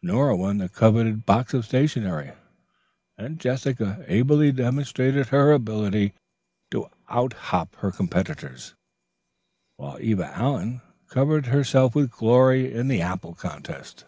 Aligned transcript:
Nora 0.00 0.34
won 0.34 0.56
the 0.56 0.70
coveted 0.70 1.26
box 1.26 1.52
of 1.52 1.66
stationery. 1.66 2.32
Jessica 3.36 4.02
ably 4.08 4.50
demonstrated 4.50 5.26
her 5.28 5.52
ability 5.52 6.14
to 6.70 6.88
outhop 7.10 7.74
her 7.74 7.92
competitors, 7.92 8.72
while 9.76 9.98
Eva 10.00 10.28
Allen 10.34 10.80
covered 11.08 11.44
herself 11.48 11.94
with 11.94 12.10
glory 12.10 12.72
in 12.72 12.88
the 12.88 13.02
apple 13.02 13.34
contest. 13.34 14.06